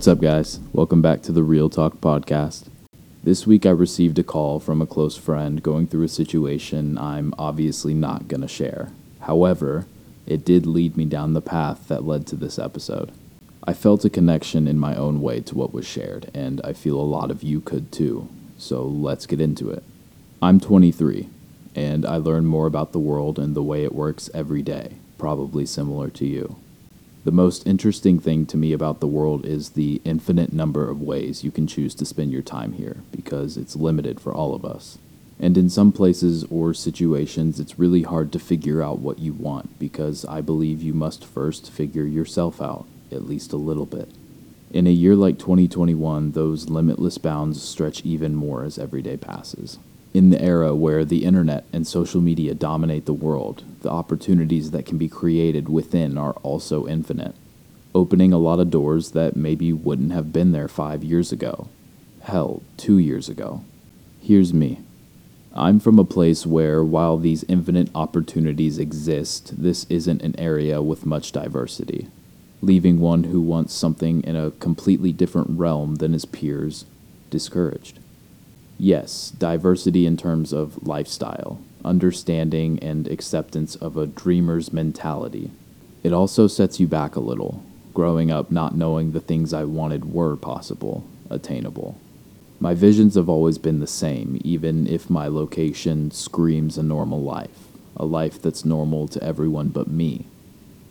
What's 0.00 0.08
up, 0.08 0.22
guys? 0.22 0.60
Welcome 0.72 1.02
back 1.02 1.20
to 1.24 1.30
the 1.30 1.42
Real 1.42 1.68
Talk 1.68 2.00
Podcast. 2.00 2.68
This 3.22 3.46
week 3.46 3.66
I 3.66 3.70
received 3.70 4.18
a 4.18 4.22
call 4.22 4.58
from 4.58 4.80
a 4.80 4.86
close 4.86 5.18
friend 5.18 5.62
going 5.62 5.86
through 5.86 6.04
a 6.04 6.08
situation 6.08 6.96
I'm 6.96 7.34
obviously 7.36 7.92
not 7.92 8.26
going 8.26 8.40
to 8.40 8.48
share. 8.48 8.92
However, 9.20 9.84
it 10.26 10.42
did 10.42 10.64
lead 10.64 10.96
me 10.96 11.04
down 11.04 11.34
the 11.34 11.42
path 11.42 11.86
that 11.88 12.06
led 12.06 12.26
to 12.28 12.36
this 12.36 12.58
episode. 12.58 13.12
I 13.62 13.74
felt 13.74 14.06
a 14.06 14.08
connection 14.08 14.66
in 14.66 14.78
my 14.78 14.96
own 14.96 15.20
way 15.20 15.40
to 15.40 15.54
what 15.54 15.74
was 15.74 15.86
shared, 15.86 16.30
and 16.32 16.62
I 16.64 16.72
feel 16.72 16.98
a 16.98 17.02
lot 17.02 17.30
of 17.30 17.42
you 17.42 17.60
could 17.60 17.92
too. 17.92 18.26
So 18.56 18.82
let's 18.82 19.26
get 19.26 19.38
into 19.38 19.68
it. 19.68 19.84
I'm 20.40 20.60
23, 20.60 21.28
and 21.74 22.06
I 22.06 22.16
learn 22.16 22.46
more 22.46 22.66
about 22.66 22.92
the 22.92 22.98
world 22.98 23.38
and 23.38 23.54
the 23.54 23.62
way 23.62 23.84
it 23.84 23.94
works 23.94 24.30
every 24.32 24.62
day, 24.62 24.94
probably 25.18 25.66
similar 25.66 26.08
to 26.08 26.26
you. 26.26 26.56
The 27.22 27.30
most 27.30 27.66
interesting 27.66 28.18
thing 28.18 28.46
to 28.46 28.56
me 28.56 28.72
about 28.72 29.00
the 29.00 29.06
world 29.06 29.44
is 29.44 29.70
the 29.70 30.00
infinite 30.06 30.54
number 30.54 30.88
of 30.88 31.02
ways 31.02 31.44
you 31.44 31.50
can 31.50 31.66
choose 31.66 31.94
to 31.96 32.06
spend 32.06 32.32
your 32.32 32.40
time 32.40 32.72
here, 32.72 33.02
because 33.10 33.58
it's 33.58 33.76
limited 33.76 34.18
for 34.20 34.32
all 34.32 34.54
of 34.54 34.64
us. 34.64 34.96
And 35.38 35.58
in 35.58 35.68
some 35.68 35.92
places 35.92 36.44
or 36.44 36.72
situations, 36.72 37.60
it's 37.60 37.78
really 37.78 38.02
hard 38.02 38.32
to 38.32 38.38
figure 38.38 38.82
out 38.82 39.00
what 39.00 39.18
you 39.18 39.34
want, 39.34 39.78
because 39.78 40.24
I 40.24 40.40
believe 40.40 40.82
you 40.82 40.94
must 40.94 41.24
first 41.24 41.70
figure 41.70 42.04
yourself 42.04 42.62
out, 42.62 42.86
at 43.12 43.28
least 43.28 43.52
a 43.52 43.58
little 43.58 43.86
bit. 43.86 44.08
In 44.70 44.86
a 44.86 44.90
year 44.90 45.14
like 45.14 45.38
2021, 45.38 46.32
those 46.32 46.70
limitless 46.70 47.18
bounds 47.18 47.62
stretch 47.62 48.02
even 48.02 48.34
more 48.34 48.64
as 48.64 48.78
every 48.78 49.02
day 49.02 49.18
passes. 49.18 49.78
In 50.12 50.30
the 50.30 50.42
era 50.42 50.74
where 50.74 51.04
the 51.04 51.24
internet 51.24 51.64
and 51.72 51.86
social 51.86 52.20
media 52.20 52.52
dominate 52.52 53.06
the 53.06 53.12
world, 53.12 53.62
the 53.82 53.90
opportunities 53.90 54.72
that 54.72 54.84
can 54.84 54.98
be 54.98 55.08
created 55.08 55.68
within 55.68 56.18
are 56.18 56.32
also 56.42 56.88
infinite, 56.88 57.36
opening 57.94 58.32
a 58.32 58.38
lot 58.38 58.58
of 58.58 58.70
doors 58.70 59.12
that 59.12 59.36
maybe 59.36 59.72
wouldn't 59.72 60.10
have 60.10 60.32
been 60.32 60.50
there 60.50 60.66
five 60.66 61.04
years 61.04 61.30
ago. 61.30 61.68
Hell, 62.22 62.60
two 62.76 62.98
years 62.98 63.28
ago. 63.28 63.62
Here's 64.20 64.52
me. 64.52 64.80
I'm 65.54 65.78
from 65.78 65.98
a 66.00 66.04
place 66.04 66.44
where, 66.44 66.82
while 66.82 67.16
these 67.16 67.44
infinite 67.44 67.88
opportunities 67.94 68.78
exist, 68.78 69.62
this 69.62 69.86
isn't 69.88 70.22
an 70.22 70.38
area 70.38 70.82
with 70.82 71.06
much 71.06 71.30
diversity, 71.30 72.08
leaving 72.60 72.98
one 72.98 73.24
who 73.24 73.40
wants 73.40 73.74
something 73.74 74.24
in 74.24 74.34
a 74.34 74.50
completely 74.50 75.12
different 75.12 75.50
realm 75.50 75.96
than 75.96 76.14
his 76.14 76.24
peers 76.24 76.84
discouraged. 77.30 77.99
Yes, 78.82 79.30
diversity 79.32 80.06
in 80.06 80.16
terms 80.16 80.54
of 80.54 80.86
lifestyle, 80.86 81.60
understanding 81.84 82.78
and 82.78 83.06
acceptance 83.06 83.74
of 83.76 83.98
a 83.98 84.06
dreamer's 84.06 84.72
mentality. 84.72 85.50
It 86.02 86.14
also 86.14 86.46
sets 86.46 86.80
you 86.80 86.86
back 86.86 87.14
a 87.14 87.20
little, 87.20 87.62
growing 87.92 88.30
up 88.30 88.50
not 88.50 88.74
knowing 88.74 89.12
the 89.12 89.20
things 89.20 89.52
I 89.52 89.64
wanted 89.64 90.14
were 90.14 90.34
possible, 90.34 91.04
attainable. 91.28 91.98
My 92.58 92.72
visions 92.72 93.16
have 93.16 93.28
always 93.28 93.58
been 93.58 93.80
the 93.80 93.86
same, 93.86 94.40
even 94.44 94.86
if 94.86 95.10
my 95.10 95.28
location 95.28 96.10
screams 96.10 96.78
a 96.78 96.82
normal 96.82 97.20
life, 97.20 97.68
a 97.98 98.06
life 98.06 98.40
that's 98.40 98.64
normal 98.64 99.08
to 99.08 99.22
everyone 99.22 99.68
but 99.68 99.88
me. 99.88 100.24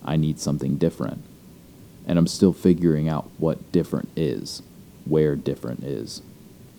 I 0.05 0.15
need 0.15 0.39
something 0.39 0.75
different. 0.77 1.23
And 2.05 2.19
I'm 2.19 2.27
still 2.27 2.53
figuring 2.53 3.09
out 3.09 3.31
what 3.39 3.71
different 3.71 4.09
is, 4.15 4.61
where 5.05 5.35
different 5.35 5.83
is. 5.83 6.21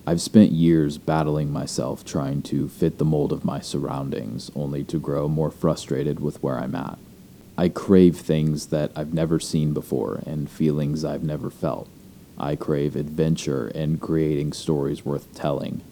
I've 0.06 0.20
spent 0.20 0.52
years 0.52 0.98
battling 0.98 1.52
myself 1.52 2.04
trying 2.04 2.42
to 2.42 2.68
fit 2.68 2.98
the 2.98 3.04
mold 3.04 3.32
of 3.32 3.44
my 3.44 3.60
surroundings, 3.60 4.50
only 4.56 4.82
to 4.84 4.98
grow 4.98 5.28
more 5.28 5.50
frustrated 5.50 6.20
with 6.20 6.42
where 6.42 6.58
I'm 6.58 6.74
at. 6.74 6.98
I 7.58 7.68
crave 7.68 8.16
things 8.16 8.68
that 8.68 8.90
I've 8.96 9.12
never 9.12 9.38
seen 9.38 9.74
before 9.74 10.22
and 10.24 10.50
feelings 10.50 11.04
I've 11.04 11.22
never 11.22 11.50
felt. 11.50 11.88
I 12.38 12.56
crave 12.56 12.96
adventure 12.96 13.68
and 13.68 14.00
creating 14.00 14.54
stories 14.54 15.04
worth 15.04 15.32
telling. 15.34 15.82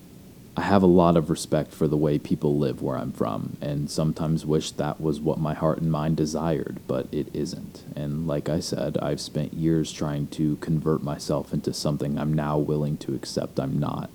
I 0.58 0.62
have 0.62 0.82
a 0.82 0.86
lot 0.86 1.16
of 1.16 1.30
respect 1.30 1.72
for 1.72 1.86
the 1.86 1.96
way 1.96 2.18
people 2.18 2.58
live 2.58 2.82
where 2.82 2.98
I'm 2.98 3.12
from, 3.12 3.56
and 3.60 3.88
sometimes 3.88 4.44
wish 4.44 4.72
that 4.72 5.00
was 5.00 5.20
what 5.20 5.38
my 5.38 5.54
heart 5.54 5.78
and 5.78 5.88
mind 5.88 6.16
desired, 6.16 6.80
but 6.88 7.06
it 7.12 7.28
isn't. 7.32 7.84
And 7.94 8.26
like 8.26 8.48
I 8.48 8.58
said, 8.58 8.98
I've 8.98 9.20
spent 9.20 9.54
years 9.54 9.92
trying 9.92 10.26
to 10.28 10.56
convert 10.56 11.00
myself 11.00 11.52
into 11.52 11.72
something 11.72 12.18
I'm 12.18 12.32
now 12.32 12.58
willing 12.58 12.96
to 12.96 13.14
accept 13.14 13.60
I'm 13.60 13.78
not. 13.78 14.10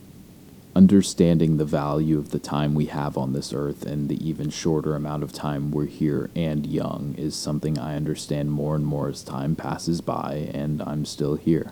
Understanding 0.75 1.55
the 1.55 1.63
value 1.63 2.19
of 2.19 2.31
the 2.31 2.39
time 2.39 2.75
we 2.75 2.87
have 2.87 3.17
on 3.17 3.31
this 3.31 3.53
earth 3.53 3.85
and 3.85 4.09
the 4.09 4.27
even 4.27 4.49
shorter 4.49 4.95
amount 4.95 5.23
of 5.23 5.31
time 5.31 5.71
we're 5.71 5.85
here 5.85 6.29
and 6.35 6.65
young 6.65 7.15
is 7.17 7.37
something 7.37 7.79
I 7.79 7.95
understand 7.95 8.51
more 8.51 8.75
and 8.75 8.85
more 8.85 9.07
as 9.07 9.23
time 9.23 9.55
passes 9.55 10.01
by 10.01 10.49
and 10.53 10.81
I'm 10.81 11.05
still 11.05 11.35
here. 11.35 11.71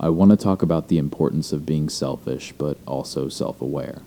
I 0.00 0.10
want 0.10 0.30
to 0.30 0.36
talk 0.36 0.62
about 0.62 0.86
the 0.86 0.98
importance 0.98 1.52
of 1.52 1.66
being 1.66 1.88
selfish, 1.88 2.52
but 2.56 2.78
also 2.86 3.28
self 3.28 3.60
aware. 3.60 4.02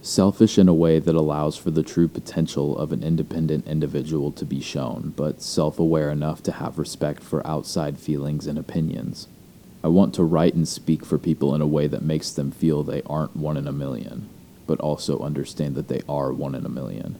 Selfish 0.00 0.58
in 0.58 0.68
a 0.68 0.74
way 0.74 1.00
that 1.00 1.16
allows 1.16 1.56
for 1.56 1.72
the 1.72 1.82
true 1.82 2.06
potential 2.06 2.78
of 2.78 2.92
an 2.92 3.02
independent 3.02 3.66
individual 3.66 4.30
to 4.30 4.44
be 4.44 4.60
shown, 4.60 5.12
but 5.16 5.42
self 5.42 5.80
aware 5.80 6.10
enough 6.10 6.40
to 6.44 6.52
have 6.52 6.78
respect 6.78 7.24
for 7.24 7.44
outside 7.44 7.98
feelings 7.98 8.46
and 8.46 8.56
opinions. 8.56 9.26
I 9.82 9.88
want 9.88 10.14
to 10.14 10.22
write 10.22 10.54
and 10.54 10.68
speak 10.68 11.04
for 11.04 11.18
people 11.18 11.52
in 11.52 11.60
a 11.60 11.66
way 11.66 11.88
that 11.88 12.02
makes 12.02 12.30
them 12.30 12.52
feel 12.52 12.84
they 12.84 13.02
aren't 13.02 13.34
one 13.34 13.56
in 13.56 13.66
a 13.66 13.72
million, 13.72 14.28
but 14.68 14.78
also 14.78 15.18
understand 15.18 15.74
that 15.74 15.88
they 15.88 16.02
are 16.08 16.32
one 16.32 16.54
in 16.54 16.64
a 16.64 16.68
million. 16.68 17.18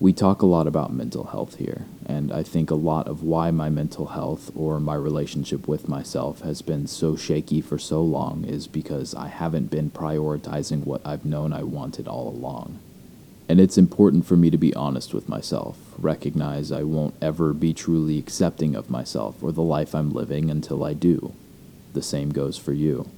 We 0.00 0.12
talk 0.12 0.42
a 0.42 0.46
lot 0.46 0.68
about 0.68 0.92
mental 0.92 1.24
health 1.24 1.56
here, 1.56 1.86
and 2.06 2.30
I 2.30 2.44
think 2.44 2.70
a 2.70 2.76
lot 2.76 3.08
of 3.08 3.24
why 3.24 3.50
my 3.50 3.68
mental 3.68 4.06
health 4.06 4.52
or 4.54 4.78
my 4.78 4.94
relationship 4.94 5.66
with 5.66 5.88
myself 5.88 6.42
has 6.42 6.62
been 6.62 6.86
so 6.86 7.16
shaky 7.16 7.60
for 7.60 7.78
so 7.78 8.00
long 8.00 8.44
is 8.44 8.68
because 8.68 9.12
I 9.12 9.26
haven't 9.26 9.72
been 9.72 9.90
prioritizing 9.90 10.84
what 10.84 11.04
I've 11.04 11.24
known 11.24 11.52
I 11.52 11.64
wanted 11.64 12.06
all 12.06 12.28
along. 12.28 12.78
And 13.48 13.58
it's 13.58 13.76
important 13.76 14.24
for 14.24 14.36
me 14.36 14.50
to 14.50 14.56
be 14.56 14.72
honest 14.74 15.12
with 15.12 15.28
myself, 15.28 15.76
recognize 15.98 16.70
I 16.70 16.84
won't 16.84 17.16
ever 17.20 17.52
be 17.52 17.74
truly 17.74 18.18
accepting 18.18 18.76
of 18.76 18.90
myself 18.90 19.42
or 19.42 19.50
the 19.50 19.62
life 19.62 19.96
I'm 19.96 20.12
living 20.12 20.48
until 20.48 20.84
I 20.84 20.92
do. 20.92 21.34
The 21.94 22.02
same 22.02 22.30
goes 22.30 22.56
for 22.56 22.72
you. 22.72 23.10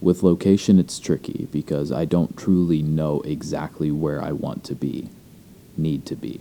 With 0.00 0.22
location, 0.22 0.78
it's 0.78 1.00
tricky 1.00 1.48
because 1.50 1.90
I 1.90 2.04
don't 2.04 2.36
truly 2.36 2.80
know 2.80 3.22
exactly 3.22 3.90
where 3.90 4.22
I 4.22 4.30
want 4.30 4.62
to 4.64 4.76
be 4.76 5.08
need 5.78 6.06
to 6.06 6.16
be. 6.16 6.40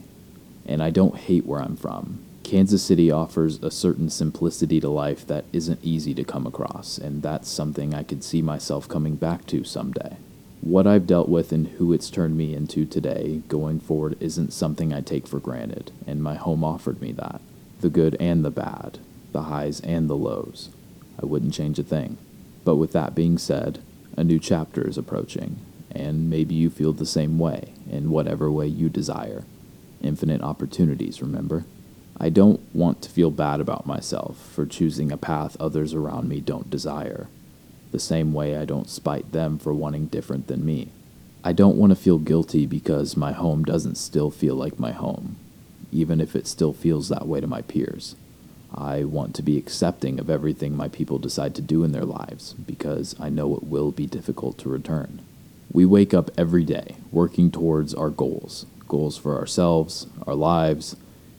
And 0.65 0.81
I 0.81 0.89
don't 0.89 1.17
hate 1.17 1.45
where 1.45 1.61
I'm 1.61 1.75
from. 1.75 2.19
Kansas 2.43 2.83
City 2.83 3.09
offers 3.09 3.61
a 3.63 3.71
certain 3.71 4.09
simplicity 4.09 4.79
to 4.79 4.89
life 4.89 5.25
that 5.25 5.45
isn't 5.51 5.83
easy 5.83 6.13
to 6.13 6.23
come 6.23 6.45
across, 6.45 6.99
and 6.99 7.23
that's 7.23 7.49
something 7.49 7.93
I 7.93 8.03
could 8.03 8.23
see 8.23 8.41
myself 8.41 8.87
coming 8.87 9.15
back 9.15 9.47
to 9.47 9.63
someday. 9.63 10.17
What 10.61 10.85
I've 10.85 11.07
dealt 11.07 11.27
with 11.27 11.51
and 11.51 11.67
who 11.67 11.91
it's 11.91 12.09
turned 12.09 12.37
me 12.37 12.53
into 12.53 12.85
today, 12.85 13.41
going 13.47 13.79
forward, 13.79 14.15
isn't 14.19 14.53
something 14.53 14.93
I 14.93 15.01
take 15.01 15.27
for 15.27 15.39
granted, 15.39 15.91
and 16.05 16.21
my 16.21 16.35
home 16.35 16.63
offered 16.63 17.01
me 17.01 17.11
that. 17.13 17.41
The 17.81 17.89
good 17.89 18.15
and 18.19 18.45
the 18.45 18.51
bad, 18.51 18.99
the 19.31 19.43
highs 19.43 19.79
and 19.81 20.07
the 20.09 20.15
lows. 20.15 20.69
I 21.21 21.25
wouldn't 21.25 21.53
change 21.53 21.79
a 21.79 21.83
thing. 21.83 22.17
But 22.63 22.75
with 22.75 22.91
that 22.93 23.15
being 23.15 23.37
said, 23.37 23.79
a 24.17 24.23
new 24.23 24.39
chapter 24.39 24.87
is 24.87 24.97
approaching, 24.97 25.57
and 25.91 26.29
maybe 26.29 26.55
you 26.55 26.69
feel 26.69 26.93
the 26.93 27.05
same 27.05 27.39
way 27.39 27.73
in 27.89 28.09
whatever 28.09 28.51
way 28.51 28.67
you 28.67 28.89
desire. 28.89 29.43
Infinite 30.01 30.41
opportunities, 30.41 31.21
remember? 31.21 31.65
I 32.17 32.29
don't 32.29 32.61
want 32.73 33.01
to 33.01 33.09
feel 33.09 33.31
bad 33.31 33.59
about 33.59 33.85
myself 33.85 34.37
for 34.53 34.65
choosing 34.65 35.11
a 35.11 35.17
path 35.17 35.57
others 35.59 35.93
around 35.93 36.29
me 36.29 36.39
don't 36.39 36.69
desire, 36.69 37.27
the 37.91 37.99
same 37.99 38.33
way 38.33 38.55
I 38.55 38.65
don't 38.65 38.89
spite 38.89 39.31
them 39.31 39.57
for 39.57 39.73
wanting 39.73 40.07
different 40.07 40.47
than 40.47 40.65
me. 40.65 40.89
I 41.43 41.51
don't 41.51 41.77
want 41.77 41.91
to 41.91 41.95
feel 41.95 42.17
guilty 42.17 42.65
because 42.65 43.17
my 43.17 43.31
home 43.31 43.63
doesn't 43.63 43.95
still 43.95 44.31
feel 44.31 44.55
like 44.55 44.79
my 44.79 44.91
home, 44.91 45.35
even 45.91 46.21
if 46.21 46.35
it 46.35 46.47
still 46.47 46.73
feels 46.73 47.09
that 47.09 47.27
way 47.27 47.41
to 47.41 47.47
my 47.47 47.61
peers. 47.61 48.15
I 48.73 49.03
want 49.03 49.35
to 49.35 49.43
be 49.43 49.57
accepting 49.57 50.19
of 50.19 50.29
everything 50.29 50.75
my 50.75 50.87
people 50.87 51.19
decide 51.19 51.53
to 51.55 51.61
do 51.61 51.83
in 51.83 51.91
their 51.91 52.03
lives 52.03 52.53
because 52.53 53.15
I 53.19 53.29
know 53.29 53.55
it 53.55 53.63
will 53.63 53.91
be 53.91 54.05
difficult 54.05 54.57
to 54.59 54.69
return. 54.69 55.21
We 55.71 55.85
wake 55.85 56.13
up 56.13 56.31
every 56.37 56.63
day 56.63 56.95
working 57.11 57.51
towards 57.51 57.93
our 57.93 58.09
goals, 58.09 58.65
goals 58.87 59.17
for 59.17 59.37
ourselves, 59.37 60.07
our 60.25 60.35
lives. 60.35 60.95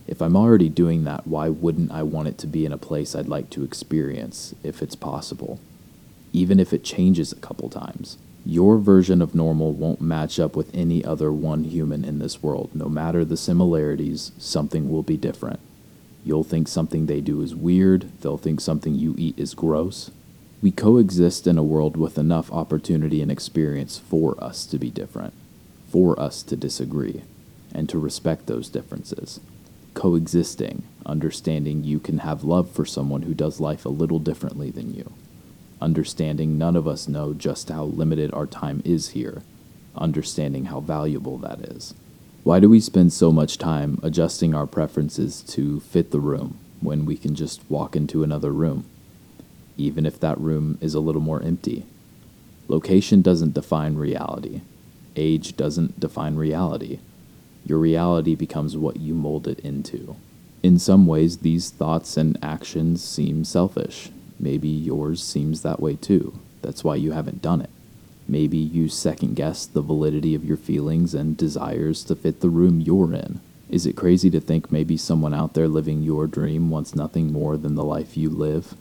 If 0.06 0.20
I'm 0.20 0.36
already 0.36 0.68
doing 0.68 1.04
that, 1.04 1.26
why 1.26 1.48
wouldn't 1.48 1.90
I 1.90 2.02
want 2.02 2.28
it 2.28 2.38
to 2.38 2.46
be 2.46 2.64
in 2.64 2.72
a 2.72 2.78
place 2.78 3.14
I'd 3.14 3.28
like 3.28 3.50
to 3.50 3.64
experience 3.64 4.54
if 4.62 4.82
it's 4.82 4.94
possible? 4.94 5.60
Even 6.32 6.60
if 6.60 6.72
it 6.72 6.84
changes 6.84 7.32
a 7.32 7.36
couple 7.36 7.68
times. 7.68 8.18
Your 8.44 8.78
version 8.78 9.20
of 9.20 9.34
normal 9.34 9.72
won't 9.72 10.00
match 10.00 10.38
up 10.38 10.54
with 10.54 10.72
any 10.72 11.04
other 11.04 11.32
one 11.32 11.64
human 11.64 12.04
in 12.04 12.20
this 12.20 12.42
world. 12.42 12.70
No 12.74 12.88
matter 12.88 13.24
the 13.24 13.36
similarities, 13.36 14.30
something 14.38 14.88
will 14.88 15.02
be 15.02 15.16
different. 15.16 15.58
You'll 16.24 16.44
think 16.44 16.68
something 16.68 17.06
they 17.06 17.20
do 17.20 17.42
is 17.42 17.54
weird, 17.54 18.10
they'll 18.20 18.38
think 18.38 18.60
something 18.60 18.94
you 18.94 19.14
eat 19.18 19.38
is 19.38 19.54
gross, 19.54 20.10
we 20.66 20.72
coexist 20.72 21.46
in 21.46 21.56
a 21.56 21.62
world 21.62 21.96
with 21.96 22.18
enough 22.18 22.50
opportunity 22.50 23.22
and 23.22 23.30
experience 23.30 23.98
for 23.98 24.34
us 24.42 24.66
to 24.66 24.76
be 24.80 24.90
different, 24.90 25.32
for 25.92 26.18
us 26.18 26.42
to 26.42 26.56
disagree, 26.56 27.22
and 27.72 27.88
to 27.88 27.96
respect 27.96 28.46
those 28.46 28.68
differences. 28.68 29.38
Coexisting, 29.94 30.82
understanding 31.06 31.84
you 31.84 32.00
can 32.00 32.18
have 32.18 32.42
love 32.42 32.68
for 32.68 32.84
someone 32.84 33.22
who 33.22 33.32
does 33.32 33.60
life 33.60 33.86
a 33.86 33.90
little 33.90 34.18
differently 34.18 34.72
than 34.72 34.92
you. 34.92 35.12
understanding 35.80 36.56
none 36.58 36.76
of 36.76 36.86
us 36.86 37.08
know 37.08 37.34
just 37.34 37.68
how 37.68 37.84
limited 37.84 38.32
our 38.32 38.46
time 38.46 38.82
is 38.84 39.10
here, 39.10 39.42
understanding 39.94 40.66
how 40.66 40.80
valuable 40.80 41.38
that 41.38 41.60
is. 41.60 41.94
Why 42.42 42.60
do 42.60 42.68
we 42.68 42.80
spend 42.80 43.12
so 43.12 43.32
much 43.32 43.58
time 43.58 43.98
adjusting 44.02 44.54
our 44.54 44.66
preferences 44.66 45.42
to 45.42 45.80
fit 45.80 46.10
the 46.10 46.20
room 46.20 46.58
when 46.80 47.04
we 47.04 47.16
can 47.16 47.34
just 47.34 47.60
walk 47.68 47.96
into 47.96 48.22
another 48.22 48.52
room, 48.52 48.84
even 49.76 50.06
if 50.06 50.18
that 50.20 50.38
room 50.40 50.78
is 50.80 50.94
a 50.94 51.00
little 51.00 51.20
more 51.20 51.42
empty? 51.42 51.86
Location 52.68 53.22
doesn't 53.22 53.54
define 53.54 53.96
reality. 53.96 54.60
Age 55.14 55.56
doesn't 55.56 56.00
define 56.00 56.36
reality. 56.36 56.98
Your 57.64 57.78
reality 57.78 58.34
becomes 58.34 58.76
what 58.76 58.96
you 58.96 59.14
mold 59.14 59.48
it 59.48 59.60
into. 59.60 60.16
In 60.62 60.78
some 60.78 61.06
ways, 61.06 61.38
these 61.38 61.70
thoughts 61.70 62.16
and 62.16 62.38
actions 62.42 63.02
seem 63.02 63.44
selfish. 63.44 64.10
Maybe 64.38 64.68
yours 64.68 65.22
seems 65.22 65.62
that 65.62 65.80
way 65.80 65.96
too. 65.96 66.38
That's 66.62 66.82
why 66.82 66.96
you 66.96 67.12
haven't 67.12 67.42
done 67.42 67.60
it. 67.60 67.70
Maybe 68.28 68.58
you 68.58 68.88
second 68.88 69.36
guess 69.36 69.66
the 69.66 69.82
validity 69.82 70.34
of 70.34 70.44
your 70.44 70.56
feelings 70.56 71.14
and 71.14 71.36
desires 71.36 72.02
to 72.04 72.16
fit 72.16 72.40
the 72.40 72.48
room 72.48 72.80
you're 72.80 73.14
in. 73.14 73.40
Is 73.68 73.86
it 73.86 73.96
crazy 73.96 74.30
to 74.30 74.40
think 74.40 74.72
maybe 74.72 74.96
someone 74.96 75.34
out 75.34 75.54
there 75.54 75.68
living 75.68 76.02
your 76.02 76.26
dream 76.26 76.70
wants 76.70 76.94
nothing 76.94 77.32
more 77.32 77.56
than 77.56 77.74
the 77.74 77.84
life 77.84 78.16
you 78.16 78.28
live? 78.28 78.74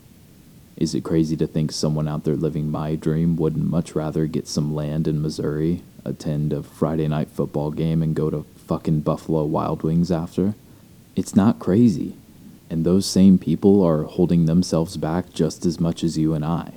Is 0.76 0.94
it 0.94 1.04
crazy 1.04 1.38
to 1.38 1.46
think 1.46 1.72
someone 1.72 2.06
out 2.06 2.24
there 2.24 2.36
living 2.36 2.70
my 2.70 2.96
dream 2.96 3.36
wouldn't 3.36 3.70
much 3.70 3.94
rather 3.94 4.26
get 4.26 4.46
some 4.46 4.74
land 4.74 5.08
in 5.08 5.22
Missouri, 5.22 5.82
attend 6.04 6.52
a 6.52 6.62
Friday 6.62 7.08
night 7.08 7.30
football 7.30 7.70
game, 7.70 8.02
and 8.02 8.14
go 8.14 8.28
to 8.28 8.44
fucking 8.66 9.00
Buffalo 9.00 9.44
Wild 9.44 9.82
Wings 9.82 10.10
after? 10.12 10.54
It's 11.14 11.34
not 11.34 11.58
crazy. 11.58 12.14
And 12.68 12.84
those 12.84 13.06
same 13.06 13.38
people 13.38 13.82
are 13.82 14.02
holding 14.02 14.44
themselves 14.44 14.98
back 14.98 15.32
just 15.32 15.64
as 15.64 15.80
much 15.80 16.04
as 16.04 16.18
you 16.18 16.34
and 16.34 16.44
I. 16.44 16.74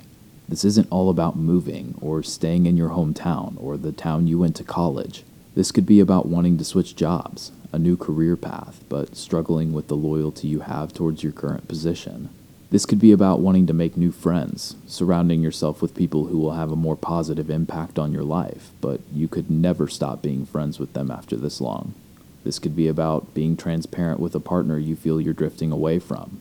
This 0.48 0.64
isn't 0.64 0.88
all 0.90 1.10
about 1.10 1.36
moving 1.36 1.94
or 2.00 2.22
staying 2.22 2.64
in 2.64 2.78
your 2.78 2.90
hometown 2.90 3.54
or 3.62 3.76
the 3.76 3.92
town 3.92 4.26
you 4.26 4.38
went 4.38 4.56
to 4.56 4.64
college. 4.64 5.24
This 5.54 5.70
could 5.70 5.84
be 5.84 6.00
about 6.00 6.26
wanting 6.26 6.56
to 6.56 6.64
switch 6.64 6.96
jobs, 6.96 7.52
a 7.70 7.78
new 7.78 7.98
career 7.98 8.36
path, 8.36 8.82
but 8.88 9.14
struggling 9.14 9.74
with 9.74 9.88
the 9.88 9.96
loyalty 9.96 10.48
you 10.48 10.60
have 10.60 10.94
towards 10.94 11.22
your 11.22 11.32
current 11.32 11.68
position. 11.68 12.30
This 12.70 12.86
could 12.86 13.00
be 13.00 13.10
about 13.10 13.40
wanting 13.40 13.66
to 13.66 13.72
make 13.72 13.96
new 13.96 14.12
friends, 14.12 14.76
surrounding 14.86 15.42
yourself 15.42 15.82
with 15.82 15.96
people 15.96 16.26
who 16.26 16.38
will 16.38 16.52
have 16.52 16.70
a 16.70 16.76
more 16.76 16.94
positive 16.94 17.50
impact 17.50 17.98
on 17.98 18.12
your 18.12 18.22
life, 18.22 18.70
but 18.80 19.00
you 19.12 19.26
could 19.26 19.50
never 19.50 19.88
stop 19.88 20.22
being 20.22 20.46
friends 20.46 20.78
with 20.78 20.92
them 20.92 21.10
after 21.10 21.34
this 21.36 21.60
long. 21.60 21.94
This 22.44 22.60
could 22.60 22.76
be 22.76 22.86
about 22.86 23.34
being 23.34 23.56
transparent 23.56 24.20
with 24.20 24.36
a 24.36 24.40
partner 24.40 24.78
you 24.78 24.94
feel 24.94 25.20
you're 25.20 25.34
drifting 25.34 25.72
away 25.72 25.98
from, 25.98 26.40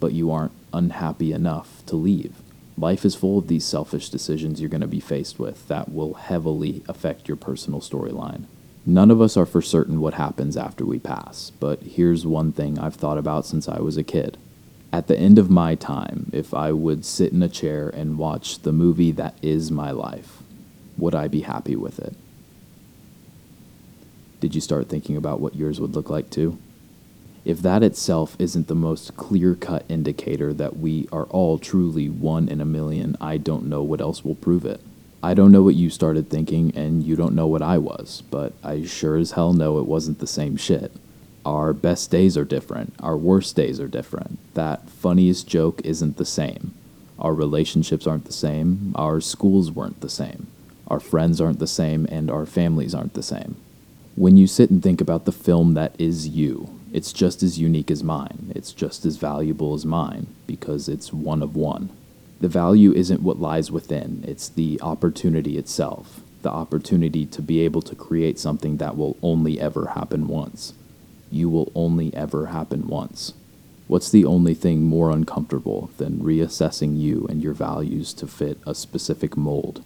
but 0.00 0.12
you 0.12 0.32
aren't 0.32 0.52
unhappy 0.72 1.32
enough 1.32 1.86
to 1.86 1.94
leave. 1.94 2.34
Life 2.76 3.04
is 3.04 3.14
full 3.14 3.38
of 3.38 3.46
these 3.46 3.64
selfish 3.64 4.08
decisions 4.08 4.60
you're 4.60 4.68
going 4.68 4.80
to 4.80 4.88
be 4.88 5.00
faced 5.00 5.38
with 5.38 5.66
that 5.68 5.92
will 5.92 6.14
heavily 6.14 6.82
affect 6.88 7.28
your 7.28 7.36
personal 7.36 7.80
storyline. 7.80 8.46
None 8.84 9.12
of 9.12 9.20
us 9.20 9.36
are 9.36 9.46
for 9.46 9.62
certain 9.62 10.00
what 10.00 10.14
happens 10.14 10.56
after 10.56 10.84
we 10.84 10.98
pass, 10.98 11.52
but 11.60 11.82
here's 11.82 12.26
one 12.26 12.50
thing 12.50 12.80
I've 12.80 12.96
thought 12.96 13.18
about 13.18 13.46
since 13.46 13.68
I 13.68 13.80
was 13.80 13.96
a 13.96 14.02
kid. 14.02 14.38
At 14.92 15.06
the 15.06 15.18
end 15.18 15.38
of 15.38 15.50
my 15.50 15.74
time, 15.74 16.30
if 16.32 16.54
I 16.54 16.72
would 16.72 17.04
sit 17.04 17.32
in 17.32 17.42
a 17.42 17.48
chair 17.48 17.88
and 17.88 18.18
watch 18.18 18.60
the 18.60 18.72
movie 18.72 19.12
that 19.12 19.36
is 19.42 19.70
my 19.70 19.90
life, 19.90 20.42
would 20.96 21.14
I 21.14 21.28
be 21.28 21.42
happy 21.42 21.76
with 21.76 21.98
it? 21.98 22.14
Did 24.40 24.54
you 24.54 24.60
start 24.60 24.88
thinking 24.88 25.16
about 25.16 25.40
what 25.40 25.56
yours 25.56 25.80
would 25.80 25.94
look 25.94 26.08
like 26.08 26.30
too? 26.30 26.58
if 27.48 27.62
that 27.62 27.82
itself 27.82 28.36
isn't 28.38 28.68
the 28.68 28.74
most 28.74 29.16
clear 29.16 29.54
cut 29.54 29.82
indicator 29.88 30.52
that 30.52 30.76
we 30.76 31.08
are 31.10 31.24
all 31.24 31.58
truly 31.58 32.06
one 32.06 32.46
in 32.46 32.60
a 32.60 32.66
million, 32.66 33.16
I 33.22 33.38
don't 33.38 33.64
know 33.64 33.82
what 33.82 34.02
else 34.02 34.22
will 34.22 34.34
prove 34.34 34.66
it. 34.66 34.82
I 35.22 35.32
don't 35.32 35.50
know 35.50 35.62
what 35.62 35.74
you 35.74 35.88
started 35.88 36.28
thinking, 36.28 36.76
and 36.76 37.02
you 37.02 37.16
don't 37.16 37.34
know 37.34 37.46
what 37.46 37.62
I 37.62 37.78
was, 37.78 38.22
but 38.30 38.52
I 38.62 38.84
sure 38.84 39.16
as 39.16 39.30
hell 39.30 39.54
know 39.54 39.78
it 39.78 39.86
wasn't 39.86 40.18
the 40.18 40.26
same 40.26 40.58
shit. 40.58 40.92
Our 41.44 41.72
best 41.72 42.10
days 42.10 42.36
are 42.36 42.44
different, 42.44 42.94
our 43.00 43.16
worst 43.16 43.56
days 43.56 43.80
are 43.80 43.88
different. 43.88 44.38
That 44.54 44.88
funniest 44.88 45.46
joke 45.48 45.80
isn't 45.84 46.16
the 46.16 46.26
same. 46.26 46.74
Our 47.18 47.34
relationships 47.34 48.06
aren't 48.06 48.26
the 48.26 48.32
same, 48.32 48.92
our 48.94 49.20
schools 49.20 49.70
weren't 49.70 50.00
the 50.00 50.08
same, 50.08 50.46
our 50.86 51.00
friends 51.00 51.40
aren't 51.40 51.58
the 51.58 51.66
same, 51.66 52.06
and 52.10 52.30
our 52.30 52.46
families 52.46 52.94
aren't 52.94 53.14
the 53.14 53.22
same. 53.22 53.56
When 54.14 54.36
you 54.36 54.46
sit 54.46 54.70
and 54.70 54.82
think 54.82 55.00
about 55.00 55.24
the 55.24 55.32
film 55.32 55.74
that 55.74 55.94
is 55.98 56.28
you, 56.28 56.78
it's 56.92 57.12
just 57.12 57.42
as 57.42 57.58
unique 57.58 57.90
as 57.90 58.02
mine. 58.02 58.52
It's 58.54 58.72
just 58.72 59.04
as 59.04 59.16
valuable 59.16 59.74
as 59.74 59.84
mine 59.84 60.26
because 60.46 60.88
it's 60.88 61.12
one 61.12 61.42
of 61.42 61.54
one. 61.54 61.90
The 62.40 62.48
value 62.48 62.92
isn't 62.92 63.22
what 63.22 63.40
lies 63.40 63.70
within, 63.70 64.24
it's 64.26 64.48
the 64.48 64.80
opportunity 64.82 65.58
itself. 65.58 66.20
The 66.42 66.50
opportunity 66.50 67.26
to 67.26 67.42
be 67.42 67.60
able 67.60 67.82
to 67.82 67.96
create 67.96 68.38
something 68.38 68.76
that 68.76 68.96
will 68.96 69.16
only 69.22 69.60
ever 69.60 69.88
happen 69.88 70.28
once. 70.28 70.72
You 71.30 71.48
will 71.48 71.72
only 71.74 72.14
ever 72.14 72.46
happen 72.46 72.86
once. 72.86 73.34
What's 73.86 74.10
the 74.10 74.24
only 74.24 74.54
thing 74.54 74.82
more 74.82 75.10
uncomfortable 75.10 75.90
than 75.96 76.20
reassessing 76.20 77.00
you 77.00 77.26
and 77.28 77.42
your 77.42 77.54
values 77.54 78.12
to 78.14 78.26
fit 78.26 78.58
a 78.66 78.74
specific 78.74 79.36
mold? 79.36 79.82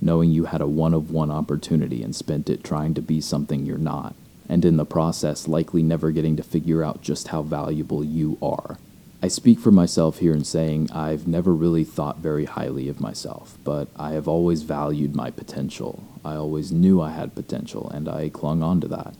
Knowing 0.00 0.30
you 0.30 0.46
had 0.46 0.60
a 0.60 0.66
one 0.66 0.94
of 0.94 1.10
one 1.10 1.30
opportunity 1.30 2.02
and 2.02 2.14
spent 2.14 2.50
it 2.50 2.64
trying 2.64 2.94
to 2.94 3.02
be 3.02 3.20
something 3.20 3.64
you're 3.64 3.78
not 3.78 4.14
and 4.48 4.64
in 4.64 4.76
the 4.76 4.86
process, 4.86 5.46
likely 5.46 5.82
never 5.82 6.10
getting 6.10 6.36
to 6.36 6.42
figure 6.42 6.82
out 6.82 7.02
just 7.02 7.28
how 7.28 7.42
valuable 7.42 8.02
you 8.02 8.38
are. 8.40 8.78
I 9.22 9.28
speak 9.28 9.58
for 9.58 9.72
myself 9.72 10.18
here 10.18 10.32
in 10.32 10.44
saying 10.44 10.90
I've 10.92 11.26
never 11.26 11.52
really 11.52 11.84
thought 11.84 12.18
very 12.18 12.44
highly 12.46 12.88
of 12.88 13.00
myself, 13.00 13.58
but 13.64 13.88
I 13.96 14.12
have 14.12 14.28
always 14.28 14.62
valued 14.62 15.14
my 15.14 15.30
potential. 15.30 16.04
I 16.24 16.36
always 16.36 16.72
knew 16.72 17.00
I 17.00 17.10
had 17.10 17.34
potential, 17.34 17.90
and 17.90 18.08
I 18.08 18.28
clung 18.28 18.62
on 18.62 18.80
to 18.80 18.88
that. 18.88 19.14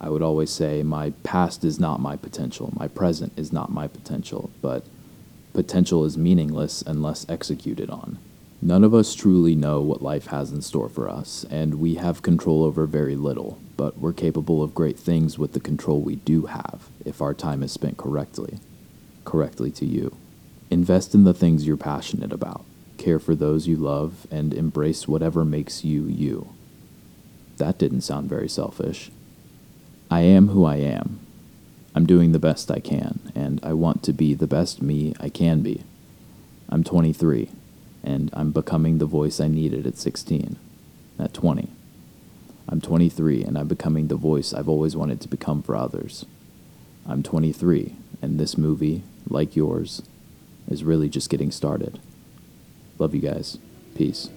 I 0.00 0.08
would 0.08 0.22
always 0.22 0.50
say 0.50 0.82
my 0.82 1.10
past 1.22 1.62
is 1.62 1.78
not 1.78 2.00
my 2.00 2.16
potential, 2.16 2.72
my 2.74 2.88
present 2.88 3.32
is 3.36 3.52
not 3.52 3.70
my 3.70 3.86
potential, 3.86 4.50
but 4.62 4.86
potential 5.52 6.04
is 6.04 6.16
meaningless 6.16 6.82
unless 6.82 7.28
executed 7.28 7.90
on. 7.90 8.18
None 8.62 8.84
of 8.84 8.94
us 8.94 9.14
truly 9.14 9.54
know 9.54 9.80
what 9.80 10.02
life 10.02 10.26
has 10.26 10.52
in 10.52 10.62
store 10.62 10.88
for 10.88 11.08
us, 11.08 11.44
and 11.50 11.76
we 11.76 11.94
have 11.94 12.22
control 12.22 12.62
over 12.64 12.86
very 12.86 13.16
little, 13.16 13.58
but 13.76 13.98
we're 13.98 14.12
capable 14.12 14.62
of 14.62 14.74
great 14.74 14.98
things 14.98 15.38
with 15.38 15.52
the 15.52 15.60
control 15.60 16.00
we 16.00 16.16
do 16.16 16.46
have 16.46 16.88
if 17.04 17.22
our 17.22 17.32
time 17.32 17.62
is 17.62 17.72
spent 17.72 17.96
correctly. 17.96 18.58
Correctly 19.24 19.70
to 19.72 19.86
you. 19.86 20.14
Invest 20.70 21.14
in 21.14 21.24
the 21.24 21.34
things 21.34 21.66
you're 21.66 21.76
passionate 21.76 22.32
about, 22.32 22.64
care 22.98 23.18
for 23.18 23.34
those 23.34 23.66
you 23.66 23.76
love, 23.76 24.26
and 24.30 24.52
embrace 24.52 25.08
whatever 25.08 25.44
makes 25.44 25.84
you 25.84 26.04
you. 26.04 26.48
That 27.56 27.78
didn't 27.78 28.02
sound 28.02 28.28
very 28.28 28.48
selfish. 28.48 29.10
I 30.10 30.20
am 30.20 30.48
who 30.48 30.64
I 30.64 30.76
am. 30.76 31.20
I'm 31.94 32.06
doing 32.06 32.32
the 32.32 32.38
best 32.38 32.70
I 32.70 32.80
can, 32.80 33.32
and 33.34 33.60
I 33.62 33.72
want 33.72 34.02
to 34.04 34.12
be 34.12 34.34
the 34.34 34.46
best 34.46 34.82
me 34.82 35.14
I 35.20 35.28
can 35.28 35.62
be. 35.62 35.84
I'm 36.68 36.84
23 36.84 37.50
and 38.02 38.30
I'm 38.32 38.50
becoming 38.50 38.98
the 38.98 39.06
voice 39.06 39.40
I 39.40 39.48
needed 39.48 39.86
at 39.86 39.98
16, 39.98 40.56
at 41.18 41.34
20. 41.34 41.68
I'm 42.68 42.80
23, 42.80 43.42
and 43.44 43.58
I'm 43.58 43.68
becoming 43.68 44.08
the 44.08 44.16
voice 44.16 44.54
I've 44.54 44.68
always 44.68 44.96
wanted 44.96 45.20
to 45.20 45.28
become 45.28 45.62
for 45.62 45.76
others. 45.76 46.24
I'm 47.06 47.22
23, 47.22 47.96
and 48.22 48.38
this 48.38 48.56
movie, 48.56 49.02
like 49.28 49.56
yours, 49.56 50.02
is 50.68 50.84
really 50.84 51.08
just 51.08 51.30
getting 51.30 51.50
started. 51.50 51.98
Love 52.98 53.14
you 53.14 53.20
guys. 53.20 53.58
Peace. 53.94 54.30